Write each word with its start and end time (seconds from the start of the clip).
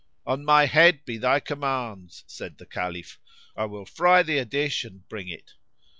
"On 0.25 0.43
my 0.43 0.65
head 0.65 1.05
be 1.05 1.19
thy 1.19 1.39
commands!" 1.39 2.23
said 2.25 2.57
the 2.57 2.65
Caliph, 2.65 3.19
"I 3.55 3.65
will 3.65 3.85
fry 3.85 4.23
thee 4.23 4.39
a 4.39 4.45
dish 4.45 4.83
and 4.83 5.07
bring 5.07 5.27
it." 5.29 5.53